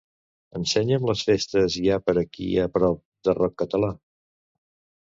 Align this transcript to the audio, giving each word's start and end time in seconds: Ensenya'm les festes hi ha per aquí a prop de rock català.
Ensenya'm 0.59 1.05
les 1.09 1.21
festes 1.27 1.77
hi 1.81 1.85
ha 1.97 2.01
per 2.07 2.17
aquí 2.23 2.49
a 2.65 2.67
prop 2.79 3.05
de 3.29 3.39
rock 3.43 3.59
català. 3.65 3.97